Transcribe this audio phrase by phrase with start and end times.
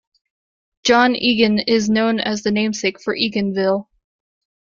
[0.83, 3.85] John Egan is known as the namesake for Eganville.